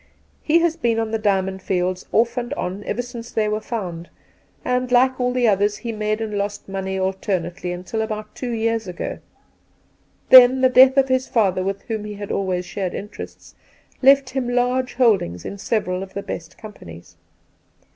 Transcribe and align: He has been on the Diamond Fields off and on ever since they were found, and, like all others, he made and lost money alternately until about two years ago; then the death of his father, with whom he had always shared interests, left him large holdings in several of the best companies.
He 0.41 0.57
has 0.61 0.77
been 0.77 0.97
on 0.97 1.11
the 1.11 1.19
Diamond 1.19 1.61
Fields 1.61 2.07
off 2.11 2.35
and 2.35 2.55
on 2.55 2.83
ever 2.85 3.03
since 3.03 3.29
they 3.29 3.47
were 3.47 3.61
found, 3.61 4.09
and, 4.65 4.91
like 4.91 5.19
all 5.19 5.37
others, 5.47 5.77
he 5.77 5.91
made 5.91 6.19
and 6.21 6.35
lost 6.39 6.67
money 6.67 6.97
alternately 6.97 7.71
until 7.71 8.01
about 8.01 8.33
two 8.33 8.49
years 8.49 8.87
ago; 8.87 9.19
then 10.29 10.61
the 10.61 10.69
death 10.69 10.97
of 10.97 11.07
his 11.07 11.27
father, 11.27 11.63
with 11.63 11.83
whom 11.83 12.03
he 12.03 12.15
had 12.15 12.31
always 12.31 12.65
shared 12.65 12.95
interests, 12.95 13.53
left 14.01 14.31
him 14.31 14.49
large 14.49 14.95
holdings 14.95 15.45
in 15.45 15.59
several 15.59 16.01
of 16.01 16.15
the 16.15 16.23
best 16.23 16.57
companies. 16.57 17.15